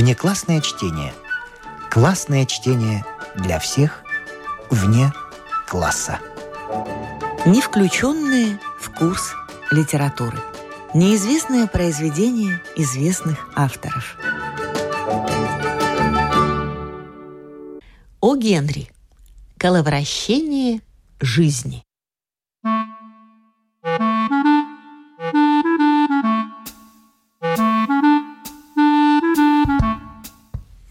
[0.00, 1.12] Внеклассное чтение.
[1.90, 3.04] Классное чтение
[3.36, 4.02] для всех
[4.70, 5.12] вне
[5.68, 6.20] класса.
[7.44, 9.34] Не включенные в курс
[9.70, 10.38] литературы.
[10.94, 14.16] Неизвестное произведение известных авторов.
[18.22, 18.90] О Генри.
[19.58, 20.80] Коловращение
[21.20, 21.84] жизни.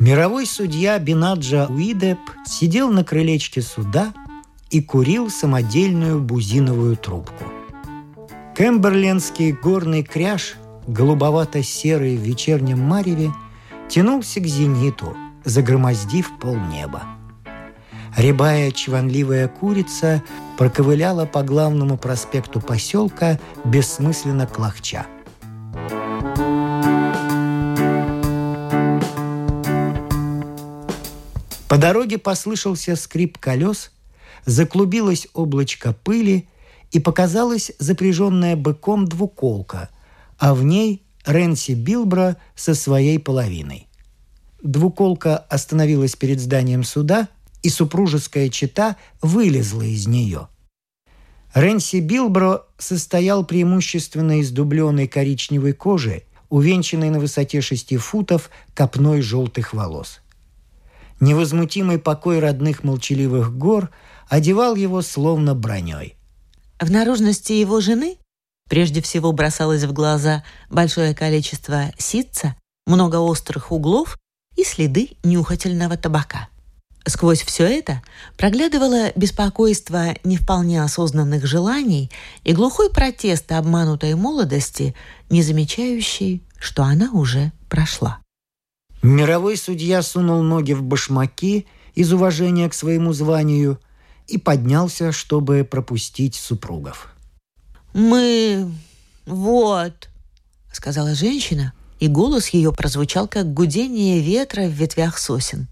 [0.09, 4.11] Мировой судья Бинаджа Уидеп сидел на крылечке суда
[4.71, 7.43] и курил самодельную бузиновую трубку.
[8.55, 10.55] Кэмберлендский горный кряж,
[10.87, 13.31] голубовато-серый в вечернем мареве,
[13.87, 17.03] тянулся к зениту, загромоздив полнеба.
[18.17, 20.23] Рябая чванливая курица
[20.57, 25.05] проковыляла по главному проспекту поселка, бессмысленно клахча.
[31.69, 33.91] По дороге послышался скрип колес,
[34.43, 36.49] заклубилось облачко пыли
[36.91, 39.89] и показалась запряженная быком двуколка,
[40.39, 43.87] а в ней Ренси Билбра со своей половиной.
[44.63, 47.29] Двуколка остановилась перед зданием суда,
[47.61, 50.47] и супружеская чета вылезла из нее.
[51.53, 59.73] Ренси Билбро состоял преимущественно из дубленой коричневой кожи, увенчанной на высоте шести футов копной желтых
[59.73, 60.21] волос–
[61.19, 63.89] Невозмутимый покой родных молчаливых гор
[64.27, 66.15] одевал его словно броней.
[66.79, 68.17] В наружности его жены
[68.69, 72.55] прежде всего бросалось в глаза большое количество ситца,
[72.85, 74.17] много острых углов
[74.55, 76.47] и следы нюхательного табака.
[77.05, 78.01] Сквозь все это
[78.37, 82.11] проглядывало беспокойство не вполне осознанных желаний
[82.43, 84.95] и глухой протест обманутой молодости,
[85.29, 88.19] не замечающей, что она уже прошла.
[89.01, 91.65] Мировой судья сунул ноги в башмаки
[91.95, 93.79] из уважения к своему званию
[94.27, 97.13] и поднялся, чтобы пропустить супругов.
[97.93, 98.69] «Мы...
[99.25, 100.09] вот»,—
[100.71, 105.67] сказала женщина, и голос ее прозвучал, как гудение ветра в ветвях сосен.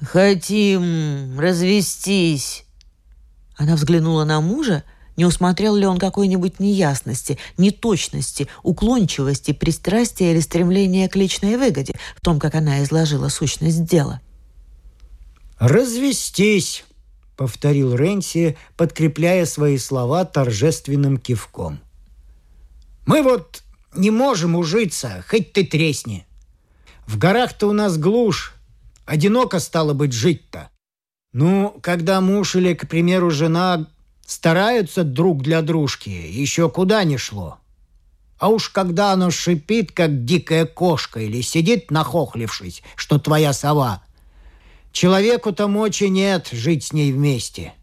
[0.00, 2.64] «Хотим развестись».
[3.56, 4.84] Она взглянула на мужа
[5.16, 12.20] не усмотрел ли он какой-нибудь неясности, неточности, уклончивости, пристрастия или стремления к личной выгоде в
[12.20, 14.20] том, как она изложила сущность дела?
[15.58, 16.84] «Развестись!»—
[17.36, 21.80] повторил Ренси, подкрепляя свои слова торжественным кивком.
[23.06, 23.62] «Мы вот
[23.94, 26.26] не можем ужиться, хоть ты тресни.
[27.06, 28.54] В горах-то у нас глушь,
[29.04, 30.70] одиноко стало быть жить-то.
[31.32, 33.88] Ну, когда муж или, к примеру, жена
[34.26, 37.58] Стараются друг для дружки, еще куда ни шло.
[38.38, 44.02] А уж когда оно шипит, как дикая кошка, или сидит нахохлившись, что твоя сова,
[44.92, 47.74] человеку-то мочи нет жить с ней вместе.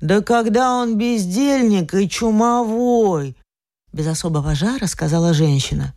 [0.00, 3.36] Да когда он бездельник и чумовой,
[3.92, 5.94] без особого жара сказала женщина.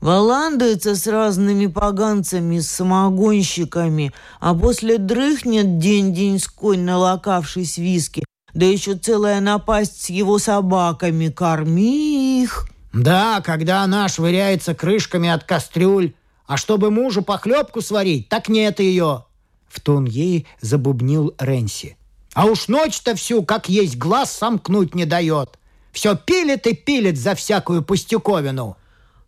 [0.00, 8.24] Валандается с разными поганцами, с самогонщиками, а после дрыхнет день-деньской, налокавшись виски,
[8.54, 11.28] да еще целая напасть с его собаками.
[11.28, 16.14] Корми их!» «Да, когда она швыряется крышками от кастрюль.
[16.46, 19.24] А чтобы мужу похлебку сварить, так нет ее!»
[19.68, 21.96] В тон ей забубнил Ренси.
[22.34, 25.58] «А уж ночь-то всю, как есть, глаз сомкнуть не дает.
[25.92, 28.76] Все пилит и пилит за всякую пустяковину.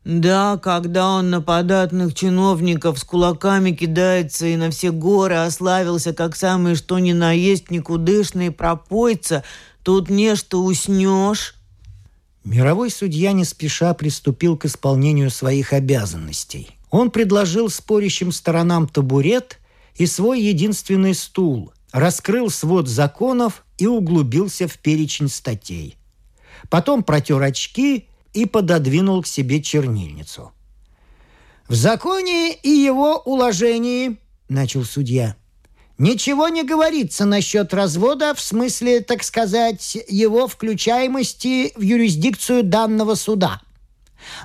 [0.05, 6.37] Да, когда он на податных чиновников с кулаками кидается и на все горы ославился, как
[6.37, 9.45] самый что ни на есть никудышный пропойца,
[9.83, 11.55] тут нечто уснешь.
[12.45, 16.77] Мировой судья не спеша приступил к исполнению своих обязанностей.
[16.91, 19.59] Он предложил спорящим сторонам табурет
[19.97, 25.97] и свой единственный стул, раскрыл свод законов и углубился в перечень статей.
[26.69, 30.53] Потом протер очки и пододвинул к себе чернильницу.
[31.69, 34.19] «В законе и его уложении,—
[34.49, 35.37] начал судья,—
[35.99, 43.63] ничего не говорится насчет развода в смысле, так сказать, его включаемости в юрисдикцию данного суда.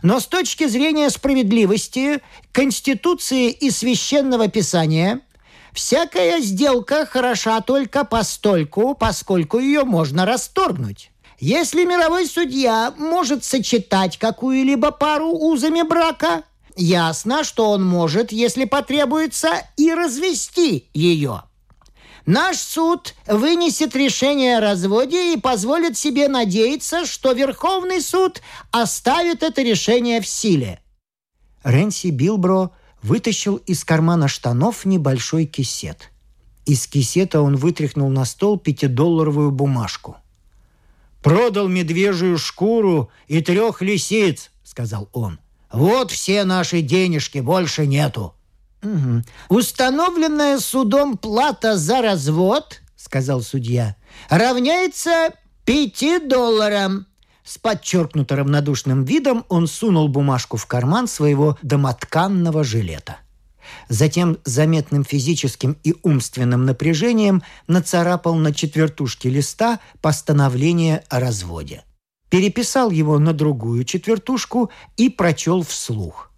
[0.01, 2.21] Но с точки зрения справедливости,
[2.53, 5.21] Конституции и Священного Писания—
[5.73, 11.11] Всякая сделка хороша только постольку, поскольку ее можно расторгнуть.
[11.39, 16.43] Если мировой судья может сочетать какую-либо пару узами брака,
[16.75, 21.43] ясно, что он может, если потребуется, и развести ее.
[22.25, 28.41] Наш суд вынесет решение о разводе и позволит себе надеяться, что Верховный суд
[28.71, 30.81] оставит это решение в силе.
[31.63, 32.71] Ренси Билбро
[33.01, 36.11] вытащил из кармана штанов небольшой кисет.
[36.65, 40.17] Из кисета он вытряхнул на стол пятидолларовую бумажку.
[41.21, 45.39] «Продал медвежью шкуру и трех лисиц»,— сказал он.
[45.71, 48.33] «Вот все наши денежки, больше нету».
[48.81, 49.23] Угу.
[49.49, 53.97] «Установленная судом плата за развод,— сказал судья,—
[54.29, 55.31] равняется
[55.65, 57.05] пяти долларам.
[57.43, 63.17] С подчеркнуто равнодушным видом он сунул бумажку в карман своего домотканного жилета.
[63.87, 71.83] Затем заметным физическим и умственным напряжением нацарапал на четвертушке листа постановление о разводе.
[72.29, 76.31] Переписал его на другую четвертушку и прочел вслух.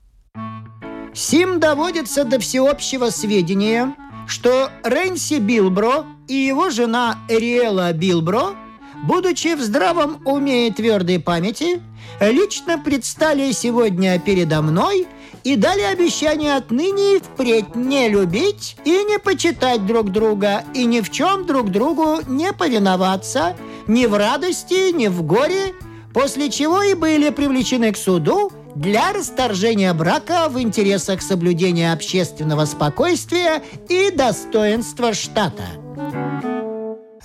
[1.13, 3.95] «Сим доводится до всеобщего сведения,
[4.27, 8.55] что Рэнси Билбро и его жена Эриэла Билбро–
[9.03, 11.81] будучи в здравом уме и твердой памяти,
[12.19, 15.07] лично предстали сегодня передо мной
[15.43, 21.01] и дали обещание отныне и впредь не любить и не почитать друг друга, и ни
[21.01, 23.55] в чем друг другу не повиноваться,
[23.88, 25.73] ни в радости, ни в горе,
[26.13, 33.61] после чего и были привлечены к суду для расторжения брака в интересах соблюдения общественного спокойствия
[33.89, 35.65] и достоинства штата.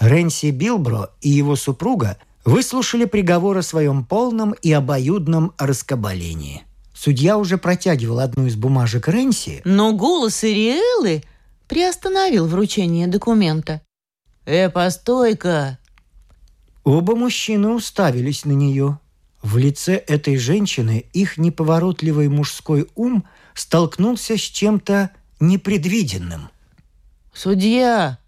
[0.00, 6.64] Рэнси Билбро и его супруга выслушали приговор о своем полном и обоюдном раскабалении.
[6.96, 11.22] Судья уже протягивал одну из бумажек Рэнси, но голос Ириэлы
[11.68, 13.82] приостановил вручение документа.
[14.46, 15.78] «Э, постой-ка!»
[16.84, 18.98] Оба мужчины уставились на нее.
[19.42, 25.10] В лице этой женщины их неповоротливый мужской ум столкнулся с чем-то
[25.40, 26.48] непредвиденным.
[27.34, 28.18] «Судья!»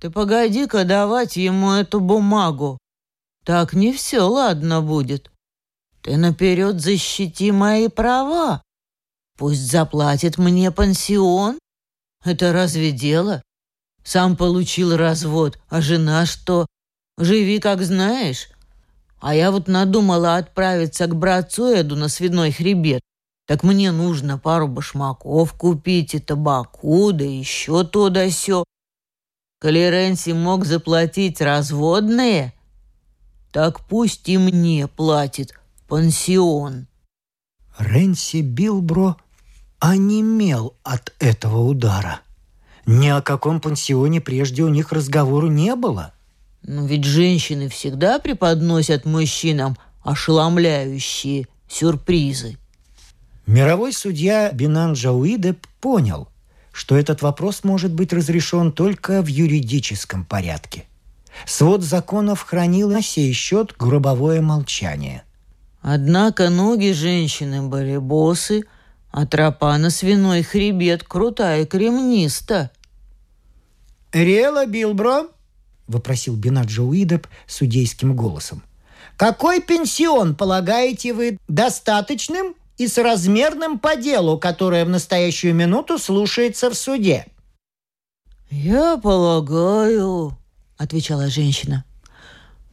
[0.00, 2.76] Ты погоди-ка давать ему эту бумагу.
[3.42, 5.30] Так не все ладно будет.
[6.04, 8.62] Ты наперед защити мои права.
[9.38, 11.58] Пусть заплатит мне пансион.
[12.22, 13.42] Это разве дело?
[14.04, 16.66] Сам получил развод, а жена что?
[17.16, 18.48] Живи, как знаешь.
[19.18, 23.00] А я вот надумала отправиться к братцу Эду на свиной хребет.
[23.46, 28.64] Так мне нужно пару башмаков купить и табаку, да еще то да сё.
[29.58, 32.52] Коли мог заплатить разводные,
[33.52, 35.54] так пусть и мне платит
[35.94, 36.88] пансион.
[37.78, 39.14] Рэнси Билбро
[39.78, 42.18] онемел от этого удара.
[42.84, 46.12] Ни о каком пансионе прежде у них разговору не было.
[46.64, 52.58] Но ведь женщины всегда преподносят мужчинам ошеломляющие сюрпризы.
[53.46, 56.26] Мировой судья Бинан Джауидеп понял,
[56.72, 60.86] что этот вопрос может быть разрешен только в юридическом порядке.
[61.46, 65.22] Свод законов хранил на сей счет гробовое молчание.
[65.86, 68.64] Однако ноги женщины были босы,
[69.10, 72.70] а тропа на свиной хребет крутая и кремниста.
[74.10, 75.28] «Рела Билбро?»—
[75.86, 78.62] вопросил Бенаджо Уидеп судейским голосом.
[79.18, 86.74] «Какой пенсион полагаете вы достаточным и соразмерным по делу, которое в настоящую минуту слушается в
[86.74, 87.26] суде.
[88.50, 90.36] «Я полагаю»,—
[90.78, 91.84] отвечала женщина,—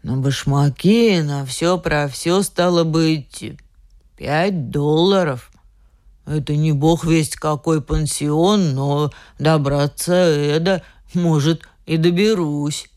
[0.03, 3.53] «на башмаки, на все про все стало быть
[4.17, 5.51] пять долларов.
[6.25, 12.89] Это не бог весть какой пансион, но добраться Эда, может, и доберусь».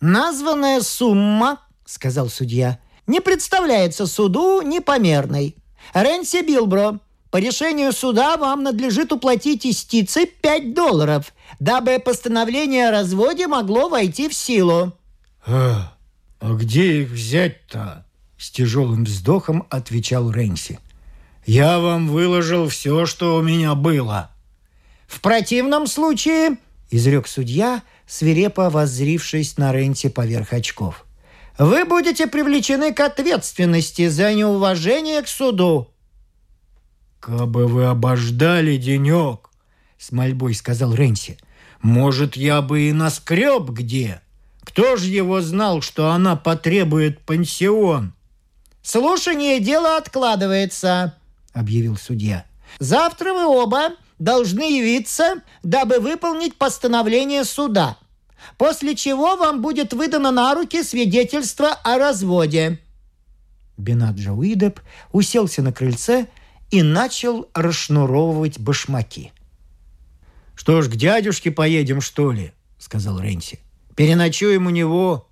[0.00, 5.56] «Названная сумма,— сказал судья,— не представляется суду непомерной.
[5.94, 13.46] Рэнси Билбро, по решению суда вам надлежит уплатить истицы 5 долларов, дабы постановление о разводе
[13.46, 14.92] могло войти в силу».
[15.46, 15.95] «А,
[16.40, 18.04] а где их взять-то?»
[18.38, 20.78] С тяжелым вздохом отвечал Рэнси.
[21.46, 24.30] «Я вам выложил все, что у меня было».
[25.06, 26.58] «В противном случае»,—
[26.90, 31.06] изрек судья, свирепо воззрившись на Рэнси поверх очков,
[31.58, 35.88] вы будете привлечены к ответственности за неуважение к суду».
[37.20, 39.50] «Кабы вы обождали денек»,—
[39.98, 41.38] с мольбой сказал Ренси.
[41.82, 44.20] «Может, я бы и наскреб где?
[44.76, 48.12] Кто ж его знал, что она потребует пансион?»
[48.82, 51.14] «Слушание дела откладывается»,—
[51.54, 52.44] объявил судья.
[52.78, 57.96] «Завтра вы оба должны явиться, дабы выполнить постановление суда
[58.58, 62.78] после чего вам будет выдано на руки свидетельство о разводе».
[63.76, 64.80] Бенаджа Уидеп
[65.10, 66.28] уселся на крыльце
[66.70, 69.32] и начал расшнуровывать башмаки.
[70.54, 73.60] «Что ж, к дядюшке поедем, что ли?»— сказал Ренси.
[73.96, 75.26] «Переночуем у него».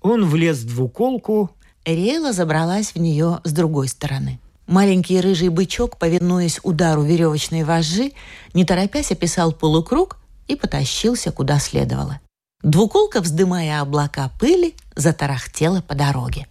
[0.00, 1.50] Он влез в двуколку.
[1.84, 4.40] Рейла забралась в нее с другой стороны.
[4.66, 8.12] Маленький рыжий бычок, повинуясь удару веревочной вожжи,
[8.54, 10.16] не торопясь описал полукруг
[10.48, 12.20] и потащился куда следовало.
[12.62, 16.46] Двуколка, вздымая облака пыли, затарахтела по дороге.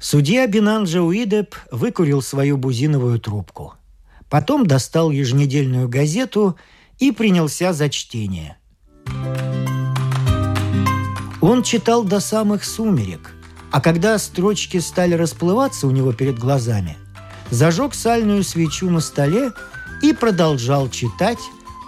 [0.00, 3.74] Судья Бинанджа Уидеп выкурил свою бузиновую трубку.
[4.28, 6.56] Потом достал еженедельную газету
[6.98, 8.56] и принялся за чтение.
[11.42, 13.32] Он читал до самых сумерек,
[13.72, 16.96] а когда строчки стали расплываться у него перед глазами,
[17.50, 19.50] зажег сальную свечу на столе
[20.02, 21.40] и продолжал читать,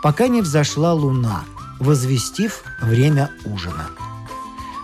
[0.03, 1.45] пока не взошла луна,
[1.79, 3.91] возвестив время ужина.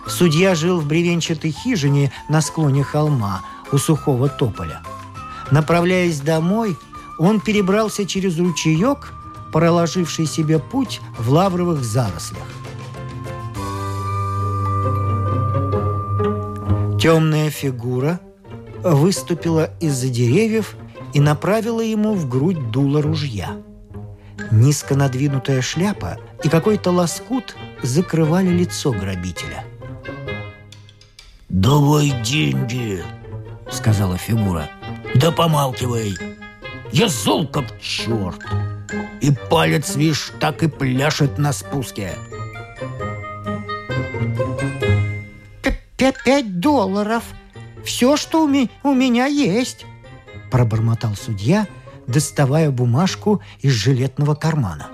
[0.07, 3.41] Судья жил в бревенчатой хижине на склоне холма
[3.73, 4.81] у сухого тополя.
[5.51, 6.77] Направляясь домой,
[7.19, 9.11] он перебрался через ручеек,
[9.51, 12.47] проложивший себе путь в лавровых зарослях.
[17.01, 18.19] Темная фигура–
[18.83, 20.75] выступила из-за деревьев
[21.13, 23.57] и направила ему в грудь дуло ружья.
[24.51, 29.63] Низко надвинутая шляпа и какой-то лоскут закрывали лицо грабителя.
[31.49, 33.03] «Давай деньги!»—
[33.71, 34.69] сказала фигура.
[35.15, 36.15] «Да помалкивай!
[36.91, 38.41] Я зол как черт!
[39.21, 42.11] И палец, видишь, так и пляшет на спуске!»
[46.23, 47.23] «Пять долларов!»
[47.83, 49.85] Все, что у, ми- у меня есть!»
[50.49, 51.67] Пробормотал судья,
[52.07, 54.89] доставая бумажку из жилетного кармана.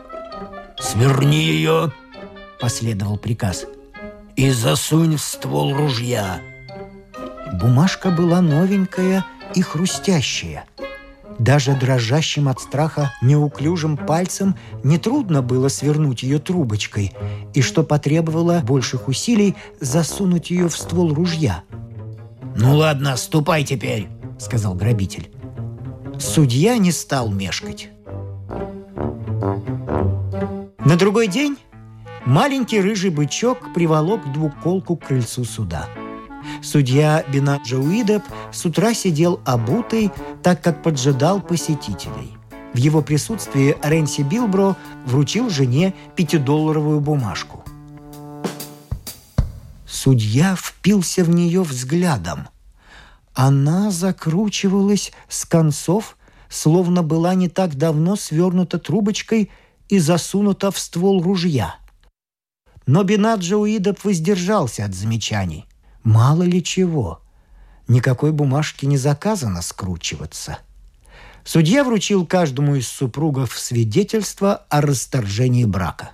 [0.80, 1.92] «Сверни ее!»–
[2.60, 3.66] последовал приказ.
[4.36, 6.42] «И засунь в ствол ружья!»
[7.54, 10.66] Бумажка была новенькая и хрустящая.
[11.40, 17.14] Даже дрожащим от страха неуклюжим пальцем нетрудно было свернуть ее трубочкой,
[17.54, 21.64] и что потребовало больших усилий засунуть ее в ствол ружья–
[22.60, 24.08] «Ну ладно, ступай теперь»,—
[24.40, 25.30] сказал грабитель.
[26.18, 27.90] Судья не стал мешкать.
[30.84, 31.58] На другой день
[32.26, 35.86] маленький рыжий бычок приволок двуколку к крыльцу суда.
[36.62, 40.12] Судья Бенаджа Уидеп с утра сидел обутый,
[40.44, 42.38] так как поджидал посетителей.
[42.74, 44.76] В его присутствии Ренси Билбро
[45.06, 47.64] вручил жене пятидолларовую бумажку.
[49.88, 52.50] Судья впился в нее взглядом.
[53.34, 56.18] Она закручивалась с концов,
[56.50, 59.50] словно была не так давно свернута трубочкой
[59.90, 61.76] и засунута в ствол ружья.
[62.86, 65.66] Но Бенаджа Уидов воздержался от замечаний.
[66.08, 67.20] Мало ли чего.
[67.90, 70.60] Никакой бумажки не заказано скручиваться.
[71.44, 76.12] Судья вручил каждому из супругов свидетельство о расторжении брака.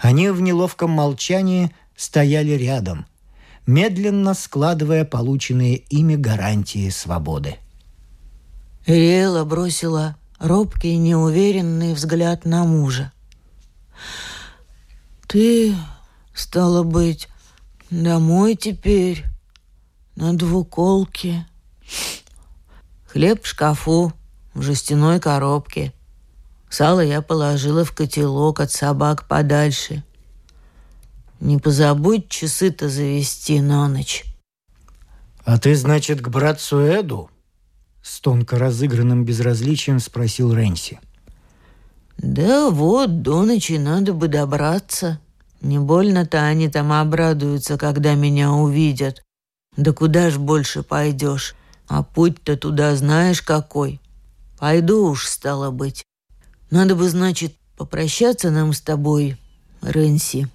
[0.00, 3.04] Они в неловком молчании стояли рядом,
[3.66, 7.56] медленно складывая полученные ими гарантии свободы.
[8.86, 13.12] Риэла бросила робкий, неуверенный взгляд на мужа.
[15.26, 15.74] «Ты,
[16.32, 17.28] стало быть,
[17.90, 19.24] домой теперь,
[20.16, 21.46] на двуколке.
[23.06, 24.12] Хлеб в шкафу,
[24.54, 25.92] в жестяной коробке.
[26.68, 30.04] Сало я положила в котелок от собак подальше.
[31.40, 34.24] Не позабудь часы-то завести на ночь.
[35.44, 37.30] «А ты, значит, к братцу Эду?»
[38.02, 41.00] С тонко разыгранным безразличием спросил Ренси.
[42.18, 45.20] «Да вот, до ночи надо бы добраться.
[45.60, 49.22] Не больно-то они там обрадуются, когда меня увидят.
[49.76, 51.54] Да куда ж больше пойдешь?
[51.86, 54.00] А путь-то туда знаешь какой.
[54.58, 56.04] Пойду уж, стало быть.
[56.70, 59.36] Надо бы, значит, попрощаться нам с тобой,
[59.82, 60.48] Ренси».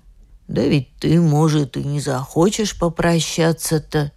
[0.47, 4.11] Да ведь ты, может, и не захочешь попрощаться-то.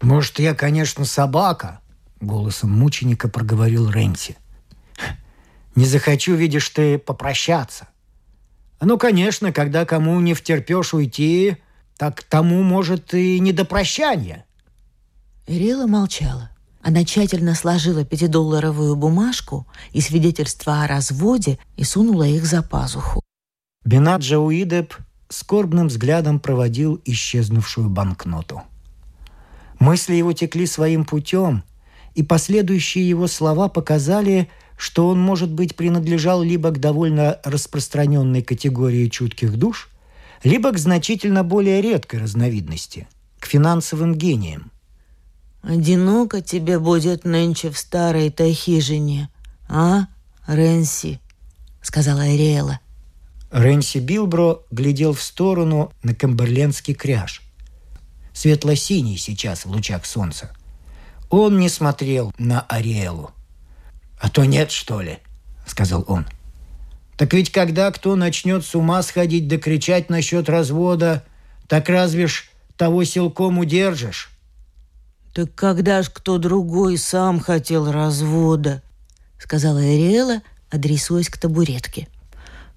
[0.00, 1.80] Может, я, конечно, собака,
[2.20, 4.36] голосом мученика проговорил Ренси.
[5.74, 7.88] Не захочу, видишь ты, попрощаться.
[8.84, 11.56] Ну, конечно, когда кому не втерпешь уйти,
[11.96, 14.44] так тому, может, и не до прощания.
[15.46, 16.50] Рила молчала.
[16.82, 23.22] Она тщательно сложила пятидолларовую бумажку и свидетельство о разводе и сунула их за пазуху.
[23.84, 24.96] Бенаджа Уидеп
[25.28, 28.62] скорбным взглядом проводил исчезнувшую банкноту.
[29.78, 31.62] Мысли его текли своим путем,
[32.14, 34.50] и последующие его слова показали,
[34.82, 39.88] что он, может быть, принадлежал либо к довольно распространенной категории чутких душ,
[40.42, 43.06] либо к значительно более редкой разновидности–
[43.38, 44.72] к финансовым гениям.
[45.62, 49.28] «Одиноко тебе будет нынче в старой-то хижине,
[49.68, 50.06] а,
[50.48, 51.20] Ренси?»–
[51.80, 52.80] сказала Ариэла.
[53.52, 57.40] Рэнси Билбро глядел в сторону на Камберлендский кряж.
[58.32, 60.50] Светло-синий сейчас в лучах солнца.
[61.30, 63.30] Он не смотрел на Ариэлу.
[64.22, 65.18] «А то нет, что ли?»—
[65.66, 66.26] сказал он.
[67.16, 71.24] «Так ведь когда кто начнет с ума сходить да кричать насчет развода,
[71.66, 72.44] так разве ж
[72.76, 74.30] того силком удержишь?»
[75.34, 78.82] «Так когда ж кто другой сам хотел развода?»—
[79.40, 82.06] сказала Эриэла, адресуясь к табуретке.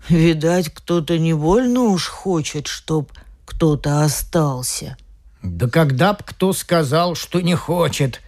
[0.09, 3.11] «Видать, кто-то не больно уж хочет, чтоб
[3.45, 4.97] кто-то остался».
[5.43, 8.21] «Да когда б кто сказал, что не хочет?»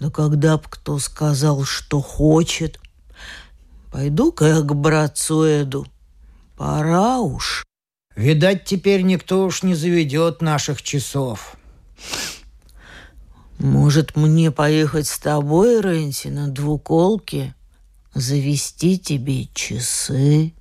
[0.00, 2.80] «Да когда б кто сказал, что хочет?»
[3.92, 5.86] «Пойду-ка я к братцу Эду.
[6.56, 7.64] Пора уж».
[8.16, 11.56] «Видать, теперь никто уж не заведет наших часов».
[13.58, 17.54] «Может, мне поехать с тобой, Рэнси, на двуколке?
[18.12, 20.52] Завести тебе часы?»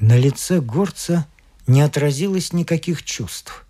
[0.00, 1.26] На лице горца
[1.66, 3.66] не отразилось никаких чувств.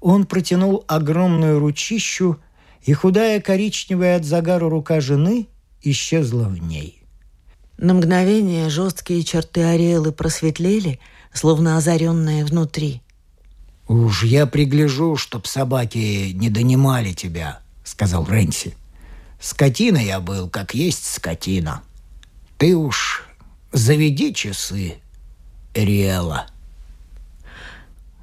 [0.00, 2.38] Он протянул огромную ручищу,
[2.84, 5.48] и худая коричневая от загара рука жены
[5.82, 7.02] исчезла в ней.
[7.78, 11.00] На мгновение жесткие черты Ариэлы просветлели,
[11.32, 13.00] словно озаренные внутри.
[13.88, 18.74] «Уж я пригляжу, чтоб собаки не донимали тебя»,— сказал Рэнси.
[19.40, 21.82] «Скотина я был, как есть скотина.
[22.56, 23.26] Ты уж
[23.72, 24.96] заведи часы,
[25.74, 26.46] Риэла».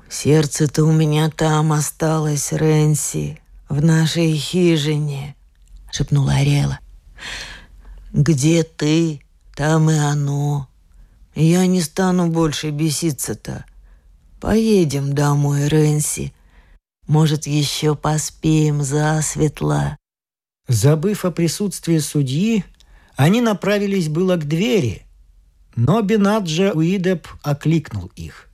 [0.10, 3.41] «Сердце-то у меня там осталось, Рэнси,
[3.72, 5.36] в нашей хижине»,—
[5.92, 6.80] шепнула Ариэла.
[8.12, 9.22] «Где ты,
[9.56, 10.68] там и оно.
[11.36, 13.66] Я не стану больше беситься-то.
[14.42, 16.34] Поедем домой, Рэнси.
[17.08, 19.98] Может, еще поспеем засветло».
[20.68, 22.66] Забыв о присутствии судьи,
[23.16, 25.06] они направились было к двери,
[25.76, 28.50] но Бенаджа Уидеп окликнул их.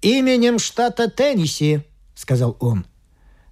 [0.00, 1.82] «Именем штата Теннесси»,—
[2.14, 2.86] сказал он,—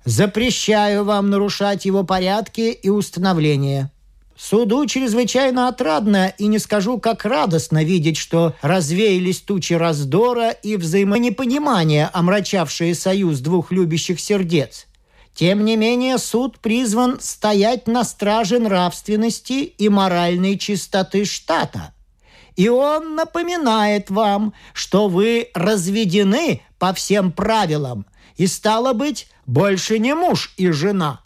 [0.05, 3.91] «запрещаю вам нарушать его порядки и установления.
[4.37, 12.11] Суду чрезвычайно отрадно и не скажу, как радостно видеть, что развеялись тучи раздора и взаимонепонимания,
[12.13, 14.87] омрачавшие союз двух любящих сердец.
[15.35, 21.93] Тем не менее, суд призван стоять на страже нравственности и моральной чистоты штата.
[22.57, 30.15] И он напоминает вам, что вы разведены по всем правилам и, стало быть, больше не
[30.15, 31.21] муж и жена.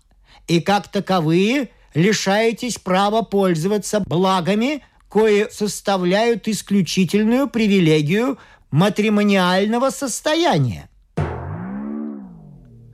[0.47, 8.39] И как таковые лишаетесь права пользоваться благами, кои составляют исключительную привилегию
[8.71, 10.89] матримониального состояния.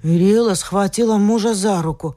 [0.03, 2.17] Ирила схватила мужа за руку.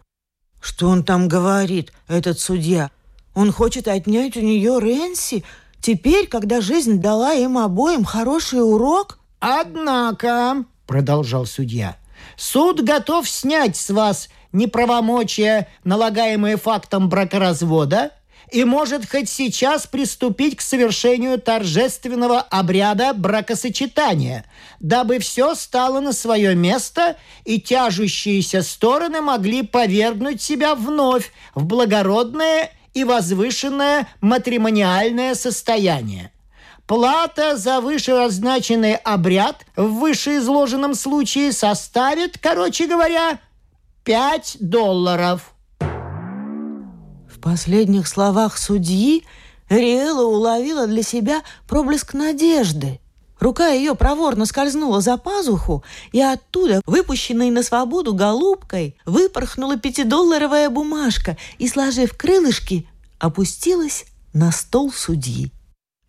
[0.60, 2.92] Что он там говорит, этот судья?
[3.34, 5.44] Он хочет отнять у нее Рэнси–
[5.82, 9.20] Теперь, когда жизнь дала им обоим хороший урок...
[9.40, 11.96] «Однако»,— продолжал судья,—
[12.36, 18.12] «суд готов снять с вас неправомочия, налагаемые фактом бракоразвода,
[18.52, 24.46] и может хоть сейчас приступить к совершению торжественного обряда бракосочетания,
[24.80, 32.72] дабы все стало на свое место и тяжущиеся стороны могли повергнуть себя вновь в благородное
[32.94, 36.32] и возвышенное матримониальное состояние.
[36.88, 43.40] Плата за вышеозначенный обряд в вышеизложенном случае составит, короче говоря,
[44.06, 45.54] 5 долларов.
[45.80, 49.26] В последних словах судьи
[49.70, 53.02] Риэла уловила для себя проблеск надежды.
[53.42, 61.38] Рука ее проворно скользнула за пазуху, и оттуда, выпущенной на свободу голубкой, выпорхнула пятидолларовая бумажка
[61.60, 62.88] и, сложив крылышки,
[63.20, 65.52] опустилась на стол судьи.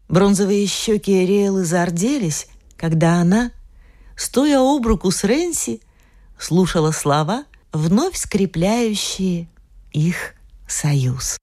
[0.09, 3.51] Бронзовые щеки Эриэлы зарделись, когда она,
[4.17, 5.83] стоя об руку с Ренси,
[6.39, 9.49] слушала слова, вновь скрепляющие
[9.93, 10.35] их
[10.67, 11.37] союз.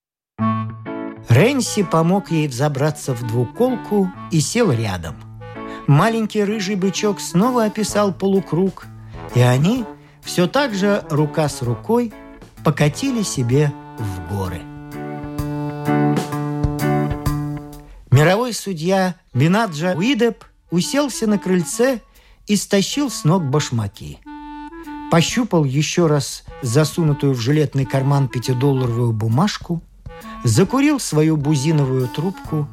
[1.30, 5.15] Ренси помог ей взобраться в двуколку и сел рядом.
[5.86, 8.88] Маленький рыжий бычок снова описал полукруг,
[9.36, 9.86] и они
[10.23, 12.13] все так же рука с рукой
[12.63, 14.62] покатили себе в горы.
[18.15, 21.99] Мировой судья Бинаджа Уидеп уселся на крыльце
[22.47, 24.19] и стащил с ног башмаки.
[25.12, 29.82] Пощупал еще раз засунутую в жилетный карман пятидолларовую бумажку,
[30.45, 32.69] закурил свою бузиновую трубку.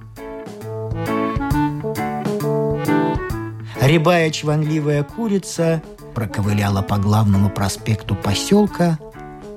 [3.81, 5.83] Рябая чванливая курица
[6.15, 8.97] проковыляла по главному проспекту поселка,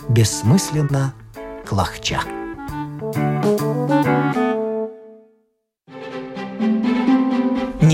[0.10, 1.14] бессмысленно
[1.64, 2.22] клахча.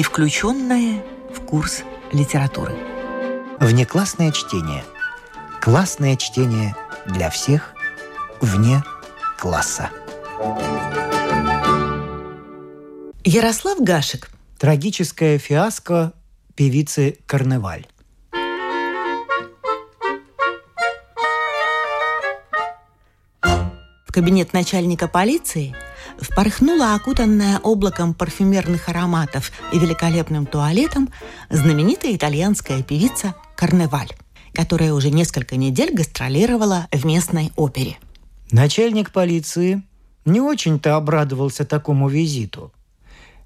[0.02, 2.76] Не включенное в курс литературы.
[3.60, 4.84] Внеклассное чтение.
[5.62, 7.76] Классное чтение для всех
[8.42, 8.84] вне
[9.38, 9.92] класса.
[13.24, 14.32] Ярослав Гашек.
[14.58, 16.14] Трагическая фиаско
[16.56, 17.86] певицы «Карневаль».
[23.44, 25.76] В кабинет начальника полиции
[26.20, 31.10] впорхнула окутанная облаком парфюмерных ароматов и великолепным туалетом
[31.50, 34.12] знаменитая итальянская певица Карневаль,
[34.54, 37.98] которая уже несколько недель гастролировала в местной опере.
[38.52, 39.84] Начальник полиции
[40.26, 42.74] не очень-то обрадовался такому визиту.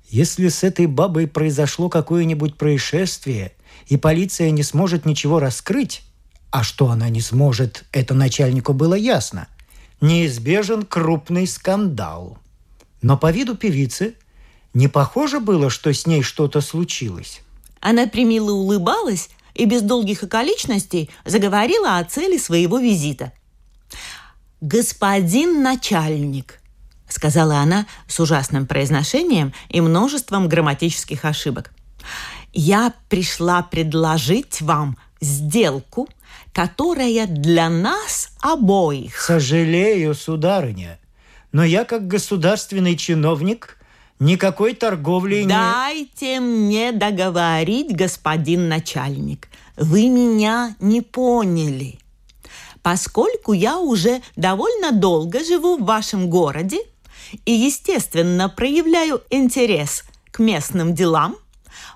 [0.10, 3.54] Если с этой бабой произошло какое-нибудь происшествие,
[3.88, 6.04] и полиция не сможет ничего раскрыть,
[6.52, 9.48] а что она не сможет, это начальнику было ясно–
[10.02, 12.38] неизбежен крупный скандал.
[13.06, 14.16] Но по виду певицы
[14.74, 17.44] не похоже было, что с ней что-то случилось.
[17.80, 23.32] Она примило улыбалась и без долгих околичностей заговорила о цели своего визита.
[24.60, 26.60] «Господин начальник»,—
[27.08, 31.74] сказала она с ужасным произношением и множеством грамматических ошибок.
[32.54, 36.10] «Я пришла предложить вам сделку
[36.54, 39.20] которая для нас обоих.
[39.20, 41.00] Сожалею, сударыня,
[41.56, 43.78] но я как государственный чиновник
[44.20, 45.48] никакой торговли не...
[45.48, 49.48] Дайте мне договорить, господин начальник.
[49.78, 51.98] Вы меня не поняли.
[52.82, 56.80] Поскольку я уже довольно долго живу в вашем городе
[57.46, 61.38] и, естественно, проявляю интерес к местным делам,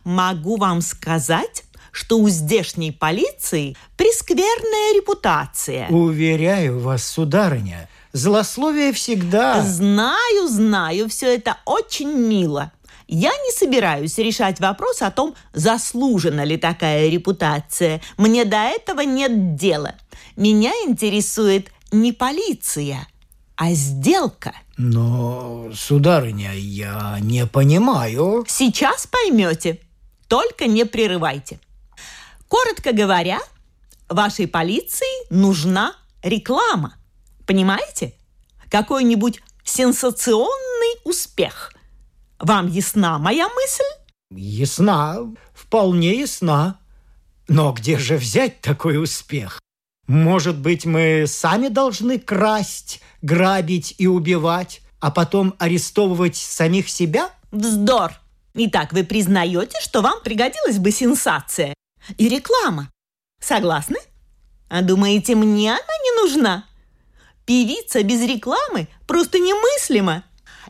[0.05, 5.89] могу вам сказать, что у здешней полиции прескверная репутация.
[5.89, 9.61] Уверяю вас, сударыня, злословие всегда...
[9.63, 12.71] Знаю, знаю, все это очень мило.
[13.07, 18.01] Я не собираюсь решать вопрос о том, заслужена ли такая репутация.
[18.17, 19.95] Мне до этого нет дела.
[20.35, 23.07] Меня интересует не полиция,
[23.55, 24.53] а сделка.
[24.77, 28.45] Но, сударыня, я не понимаю.
[28.47, 29.79] Сейчас поймете.
[30.27, 31.59] Только не прерывайте.
[32.47, 33.39] Коротко говоря,
[34.07, 36.95] вашей полиции нужна реклама.
[37.49, 38.13] Понимаете?
[38.69, 41.73] Какой-нибудь сенсационный успех.
[42.37, 43.91] Вам ясна моя мысль?
[44.29, 45.17] Ясна,
[45.55, 46.79] вполне ясна.
[47.47, 49.59] Но где же взять такой успех?
[50.05, 57.31] Может быть, мы сами должны красть, грабить и убивать, а потом арестовывать самих себя?
[57.51, 58.11] Вздор!
[58.53, 61.73] Итак, вы признаете, что вам пригодилась бы сенсация?
[62.15, 62.91] и реклама.
[63.41, 63.97] Согласны?
[64.69, 66.68] А думаете, мне она не нужна?
[67.49, 70.23] Певица без рекламы просто немыслима.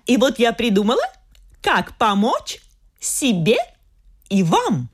[0.05, 1.03] И вот я придумала,
[1.61, 2.61] как помочь
[3.01, 3.57] себе
[4.29, 4.89] и вам.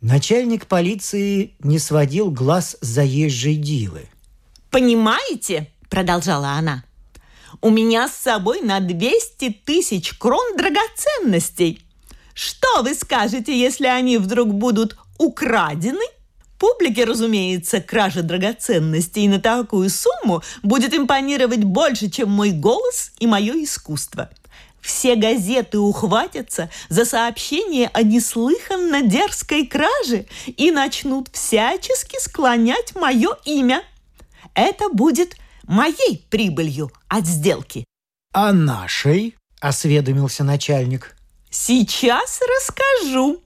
[0.00, 4.08] Начальник полиции не сводил глаз заезжей дивы.
[4.70, 6.84] «Понимаете?»– продолжала она.
[7.62, 11.82] «У меня с собой на 200 тысяч крон драгоценностей.
[12.32, 16.04] Что вы скажете, если они вдруг будут украдены?
[16.58, 23.62] Публике, разумеется, кража драгоценностей на такую сумму будет импонировать больше, чем мой голос и мое
[23.62, 24.28] искусство.
[24.80, 33.82] Все газеты ухватятся за сообщение о неслыханно дерзкой краже и начнут всячески склонять мое имя.
[34.54, 37.84] Это будет моей прибылью от сделки.
[38.32, 41.16] «А нашей?»– осведомился начальник.
[41.50, 43.42] «Сейчас расскажу»,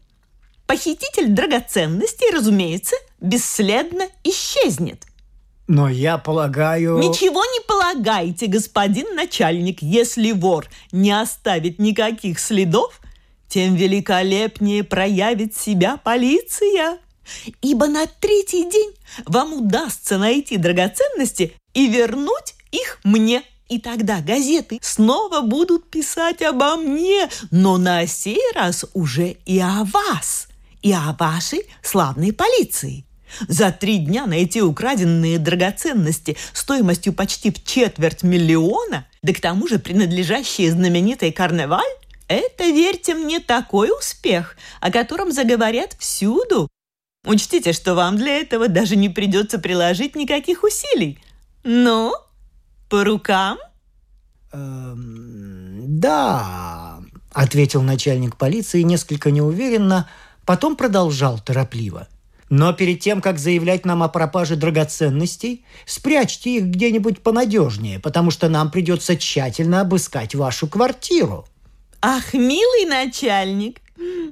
[0.67, 5.05] похититель драгоценностей, разумеется, бесследно исчезнет.
[5.69, 6.99] Но я полагаю...
[6.99, 9.81] Ничего не полагайте, господин начальник.
[9.81, 13.01] Если вор не оставит никаких следов,
[13.49, 16.99] тем великолепнее проявит себя полиция.
[17.61, 18.93] Ибо на третий день
[19.27, 23.43] вам удастся найти драгоценности и вернуть их мне.
[23.69, 29.85] И тогда газеты снова будут писать обо мне, но на сей раз уже и о
[29.85, 30.49] вас
[30.83, 33.07] и о вашей славной полиции.
[33.49, 39.79] За три дня найти украденные драгоценности стоимостью почти в четверть миллиона, да к тому же
[39.79, 41.83] принадлежащие знаменитой карнаваль,
[42.29, 46.69] это, верьте мне, такой успех, о котором заговорят всюду.
[47.27, 51.19] Учтите, что вам для этого даже не придется приложить никаких усилий.
[51.63, 52.13] Ну,
[52.89, 53.59] по рукам?
[54.53, 57.01] Эм, да,
[57.33, 60.09] ответил начальник полиции несколько неуверенно,
[60.53, 62.09] Потом продолжал торопливо.
[62.51, 68.51] Но перед тем, как заявлять нам о пропаже драгоценностей, спрячьте их где-нибудь понадежнее, потому что
[68.51, 71.47] нам придется тщательно обыскать вашу квартиру.
[72.03, 73.81] Ах, милый начальник,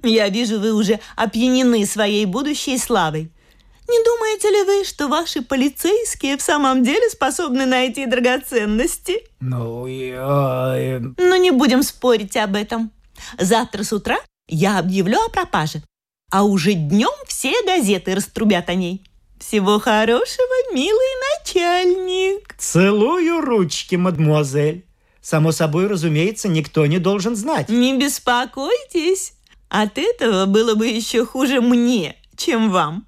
[0.02, 3.32] я вижу, вы уже опьянены своей будущей славой.
[3.88, 9.22] Не думаете ли вы, что ваши полицейские в самом деле способны найти драгоценности?
[9.40, 11.00] Ну, я...
[11.16, 12.90] Ну, не будем спорить об этом.
[13.38, 15.82] Завтра с утра я объявлю о пропаже,
[16.30, 19.02] а уже днем все газеты раструбят о ней.
[19.38, 22.54] Всего хорошего, милый начальник.
[22.58, 24.84] Целую ручки, мадмуазель.
[25.22, 27.68] Само собой, разумеется, никто не должен знать.
[27.68, 29.34] Не беспокойтесь.
[29.68, 33.06] От этого было бы еще хуже мне, чем вам.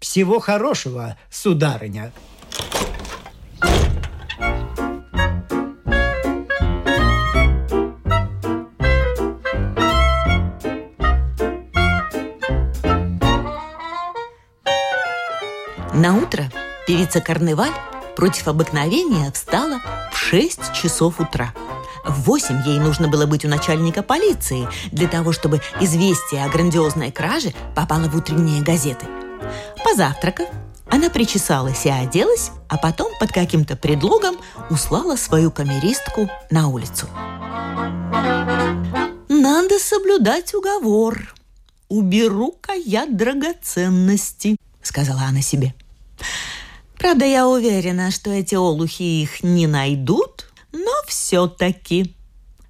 [0.00, 2.12] Всего хорошего, сударыня.
[16.86, 17.72] Певица Карневаль
[18.16, 19.80] против обыкновения встала
[20.12, 21.54] в 6 часов утра.
[22.04, 27.12] В 8 ей нужно было быть у начальника полиции для того, чтобы известие о грандиозной
[27.12, 29.06] краже попало в утренние газеты.
[29.84, 30.48] Позавтракав,
[30.90, 34.36] она причесалась и оделась, а потом под каким-то предлогом
[34.68, 37.06] услала свою камеристку на улицу.
[39.28, 41.34] «Надо соблюдать уговор.
[41.88, 45.74] Уберу-ка я драгоценности»,— сказала она себе.
[47.02, 52.14] Правда, я уверена, что эти олухи их не найдут, но все-таки.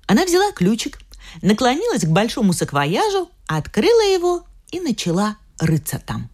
[0.07, 0.99] Она взяла ключик,
[1.43, 6.31] наклонилась к большому саквояжу, открыла его и начала рыться там.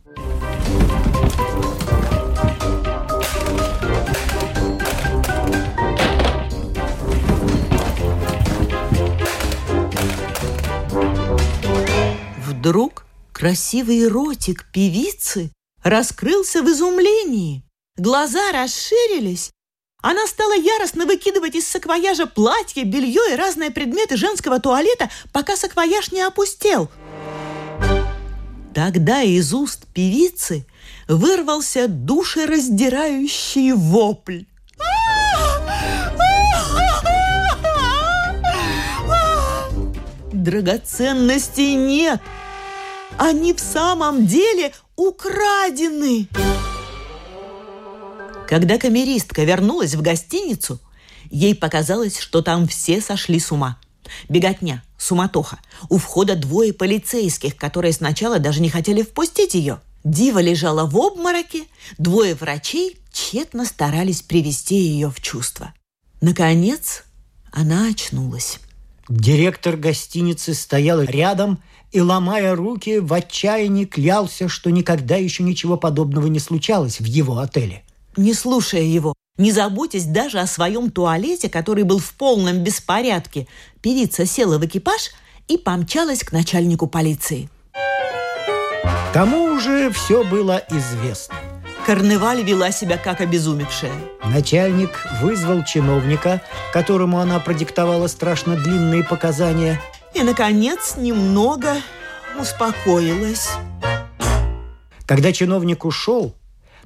[12.46, 15.50] Вдруг красивый ротик певицы
[15.82, 17.64] раскрылся в изумлении–
[17.98, 19.50] Глаза расширились.
[20.00, 26.12] Она стала яростно выкидывать из саквояжа платье, белье и разные предметы женского туалета, пока саквояж
[26.12, 26.88] не опустел.
[28.72, 30.64] Тогда из уст певицы
[31.08, 34.44] вырвался душераздирающий вопль.
[40.32, 42.20] Драгоценностей нет.
[43.18, 46.28] Они в самом деле украдены.
[48.48, 50.80] Когда камеристка вернулась в гостиницу,
[51.30, 53.78] ей показалось, что там все сошли с ума.
[54.30, 55.58] Беготня, суматоха.
[55.90, 59.80] У входа двое полицейских, которые сначала даже не хотели впустить ее.
[60.02, 61.64] Дива лежала в обмороке,
[61.98, 65.74] двое врачей тщетно старались привести ее в чувство.
[66.22, 67.04] Наконец,
[67.52, 68.60] она очнулась.
[69.10, 76.28] Директор гостиницы стоял рядом и, ломая руки, в отчаянии клялся, что никогда еще ничего подобного
[76.28, 77.84] не случалось в его отеле
[78.18, 83.46] не слушая его, не заботясь даже о своем туалете, который был в полном беспорядке,
[83.80, 85.12] певица села в экипаж
[85.46, 87.48] и помчалась к начальнику полиции.
[89.14, 91.36] Тому уже все было известно.
[91.86, 93.92] Карневаль вела себя как обезумевшая.
[94.24, 94.90] Начальник
[95.22, 99.80] вызвал чиновника, которому она продиктовала страшно длинные показания.
[100.12, 101.76] И, наконец, немного
[102.38, 103.48] успокоилась.
[105.06, 106.34] Когда чиновник ушел,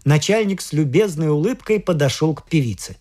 [0.05, 2.97] начальник с любезной улыбкой подошел к певице.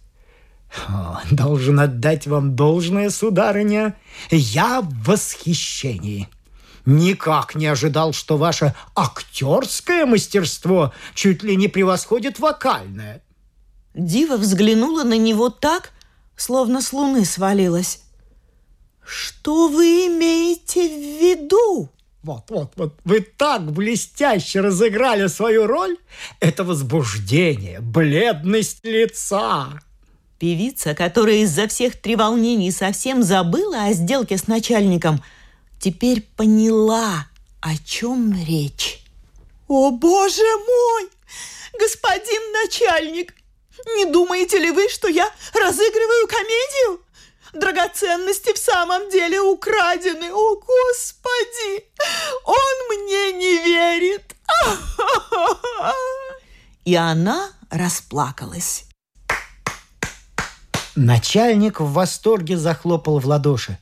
[1.32, 3.96] «Должен отдать вам должное, сударыня.
[4.30, 6.30] Я в восхищении.
[6.86, 13.22] Никак не ожидал, что ваше актерское мастерство чуть ли не превосходит вокальное».
[13.94, 15.92] Дива взглянула на него так,
[16.38, 18.04] словно с луны свалилась.
[19.04, 21.90] «Что вы имеете в виду?»
[22.24, 23.00] Вот, вот, вот.
[23.04, 25.98] Вы так блестяще разыграли свою роль.
[26.40, 29.80] Это возбуждение, бледность лица.
[30.38, 35.24] Певица, которая из-за всех треволнений совсем забыла о сделке с начальником,
[35.80, 37.28] теперь поняла,
[37.60, 39.00] о чем речь.
[39.68, 41.10] «О, боже мой!
[41.80, 43.34] Господин начальник!
[43.96, 47.02] Не думаете ли вы, что я разыгрываю комедию?»
[47.54, 50.32] Драгоценности в самом деле украдены.
[50.32, 51.86] О, Господи!
[52.46, 54.36] Он мне не верит.
[56.86, 58.86] И она расплакалась.
[60.96, 63.78] Начальник в восторге захлопал в ладоши.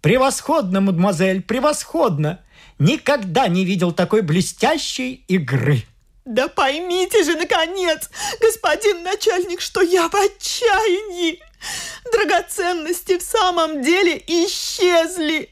[0.00, 2.40] «Превосходно, мадемуазель, превосходно!
[2.78, 5.84] Никогда не видел такой блестящей игры!»
[6.24, 8.08] Да поймите же, наконец,
[8.40, 11.42] господин начальник, что я в отчаянии.
[12.12, 15.50] Драгоценности в самом деле исчезли.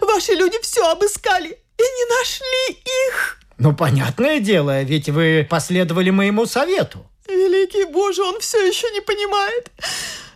[0.00, 3.40] Ваши люди все обыскали и не нашли их.
[3.58, 7.04] Ну, понятное дело, ведь вы последовали моему совету.
[7.26, 9.70] Великий Боже, он все еще не понимает.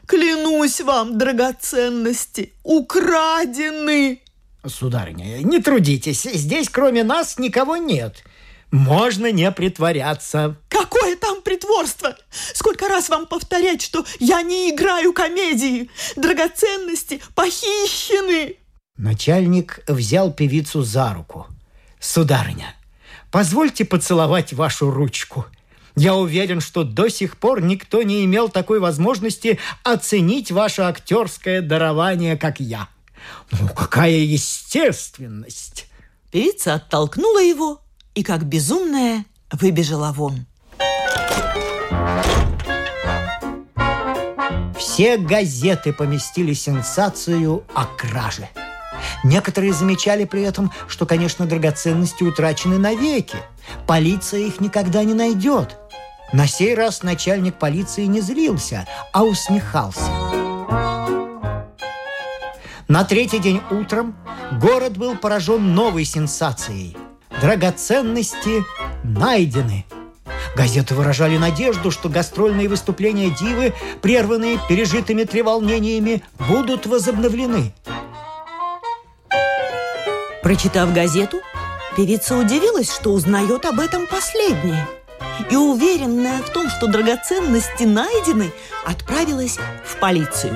[0.07, 4.21] Клянусь вам, драгоценности украдены.
[4.67, 8.23] Сударыня, не трудитесь, здесь кроме нас никого нет.
[8.73, 10.57] Можно не притворяться.
[10.71, 12.17] Какое там притворство?
[12.55, 15.91] Сколько раз вам повторять, что я не играю комедии?
[16.17, 18.57] Драгоценности похищены.
[18.97, 21.47] Начальник взял певицу за руку.
[22.01, 22.75] «Сударыня,
[23.31, 25.45] позвольте поцеловать вашу ручку.
[25.95, 32.39] Я уверен, что до сих пор никто не имел такой возможности оценить ваше актерское дарование,
[32.39, 32.89] как я.
[33.51, 35.87] Ну, какая естественность!»
[36.31, 37.83] Певица оттолкнула его
[38.15, 40.47] и, как безумная, выбежала вон.
[44.79, 48.49] Все газеты поместили сенсацию о краже.
[49.25, 53.39] Некоторые замечали при этом, что, конечно, драгоценности утрачены навеки.
[53.87, 55.77] Полиция их никогда не найдет.
[56.33, 60.11] На сей раз начальник полиции не злился, а усмехался.
[62.89, 64.17] На третий день утром
[64.61, 66.97] город был поражен новой сенсацией.
[67.43, 68.65] Драгоценности
[69.03, 69.85] найдены.
[70.55, 77.75] Газеты выражали надежду, что гастрольные выступления Дивы, прерванные пережитыми треволнениями, будут возобновлены.
[80.45, 81.41] Прочитав газету,
[81.97, 84.87] певица удивилась, что узнает об этом последнее.
[85.51, 88.53] И, уверенная в том, что драгоценности найдены,
[88.87, 90.55] отправилась в полицию.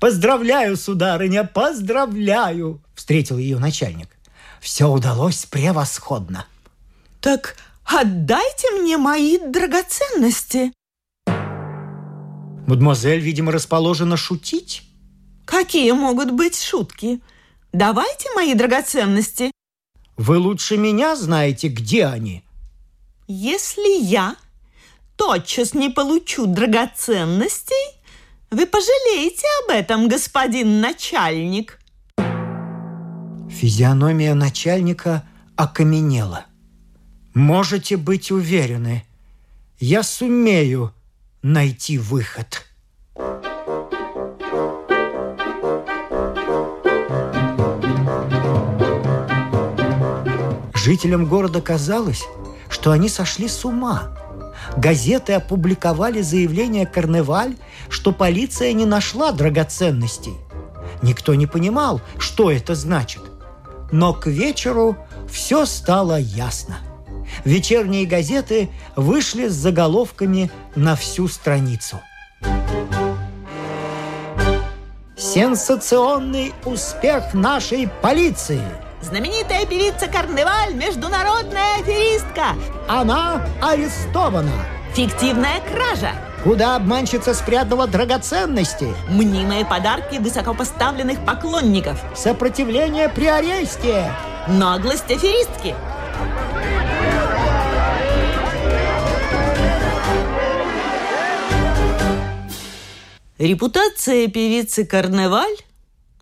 [0.00, 4.08] «Поздравляю, сударыня, поздравляю!»– встретил ее начальник.
[4.60, 6.46] «Все удалось превосходно!»
[7.20, 10.72] «Так отдайте мне мои драгоценности!»
[12.66, 14.82] Мадемуазель, видимо, расположена шутить.
[15.46, 17.20] «Какие могут быть шутки?
[17.72, 19.50] Давайте мои драгоценности!»
[20.18, 22.42] Вы лучше меня знаете, где они.
[23.28, 24.34] Если я
[25.16, 27.94] тотчас не получу драгоценностей,
[28.50, 31.77] вы пожалеете об этом, господин начальник.
[33.50, 35.24] Физиономия начальника
[35.56, 36.46] окаменела.
[37.34, 39.04] Можете быть уверены,
[39.80, 40.92] я сумею
[41.42, 42.64] найти выход.
[50.74, 52.24] Жителям города казалось,
[52.70, 54.16] что они сошли с ума.
[54.76, 57.56] Газеты опубликовали заявление «Карневаль»,
[57.88, 60.34] что полиция не нашла драгоценностей.
[61.02, 63.27] Никто не понимал, что это значит.
[63.90, 64.96] Но к вечеру
[65.30, 66.78] все стало ясно.
[67.44, 72.00] Вечерние газеты вышли с заголовками на всю страницу.
[75.16, 78.62] Сенсационный успех нашей полиции–
[79.00, 82.56] Знаменитая певица Карневаль– международная аферистка.
[82.88, 84.50] Она арестована.
[84.92, 86.12] Фиктивная кража.
[86.44, 88.94] Куда обманщица спрятала драгоценности?
[89.10, 92.00] Мнимые подарки высокопоставленных поклонников.
[92.14, 94.12] Сопротивление при аресте.
[94.46, 95.74] Наглость аферистки.
[103.38, 105.56] Репутация певицы Карневаль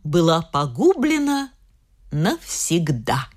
[0.03, 1.51] была погублена
[2.11, 3.29] навсегда.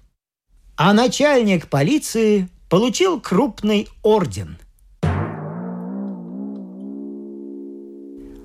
[0.77, 4.57] А начальник полиции получил крупный орден.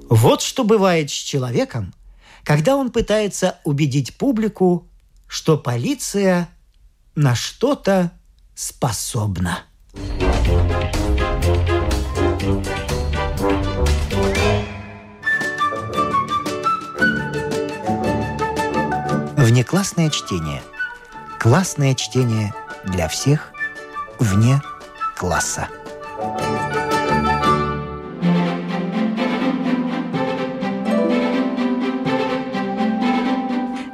[0.09, 1.95] Вот что бывает с человеком,
[2.45, 4.87] когда он пытается убедить публику,
[5.27, 6.49] что полиция
[7.15, 8.13] на что-то
[8.55, 9.65] способна.
[19.37, 20.63] Внеклассное чтение.
[21.39, 23.53] Классное чтение для всех
[24.19, 24.61] вне
[25.17, 25.69] класса.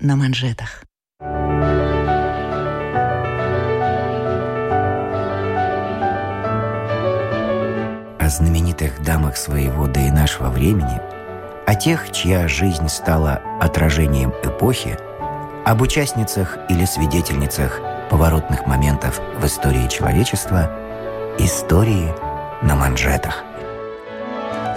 [0.00, 0.84] на манжетах.
[8.18, 11.00] О знаменитых дамах своего да и нашего времени–
[11.68, 14.96] о тех, чья жизнь стала отражением эпохи,
[15.66, 20.70] об участницах или свидетельницах поворотных моментов в истории человечества,
[21.38, 22.08] истории
[22.64, 23.44] на манжетах.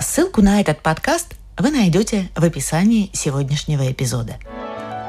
[0.01, 4.36] Ссылку на этот подкаст вы найдете в описании сегодняшнего эпизода.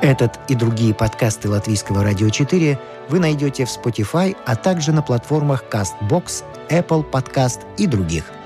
[0.03, 2.79] Этот и другие подкасты Латвийского радио 4
[3.09, 8.25] вы найдете в Spotify, а также на платформах CastBox, Apple Podcast и других–